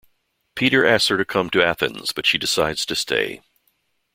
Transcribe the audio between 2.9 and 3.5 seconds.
stay.